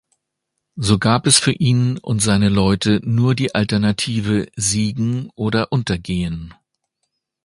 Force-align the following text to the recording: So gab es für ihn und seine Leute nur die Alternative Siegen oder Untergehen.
So 0.77 0.97
gab 0.97 1.27
es 1.27 1.37
für 1.37 1.51
ihn 1.51 1.99
und 1.99 2.23
seine 2.23 2.49
Leute 2.49 3.01
nur 3.03 3.35
die 3.35 3.53
Alternative 3.53 4.47
Siegen 4.55 5.29
oder 5.35 5.71
Untergehen. 5.71 6.55